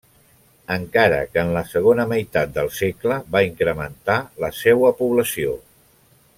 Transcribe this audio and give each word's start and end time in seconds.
Encara 0.75 1.19
que 1.33 1.41
en 1.47 1.51
la 1.57 1.63
segona 1.73 2.07
meitat 2.13 2.55
del 2.57 2.71
segle 2.79 3.19
va 3.37 3.43
incrementar 3.51 4.19
la 4.47 4.53
seua 4.65 4.93
població. 5.05 5.57